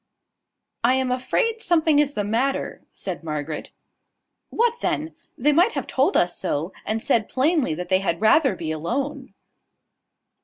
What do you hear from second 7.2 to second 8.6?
plainly that they had rather